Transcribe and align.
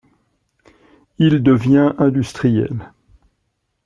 Il 1.19 1.43
devient 1.43 1.93
industriel. 1.99 2.91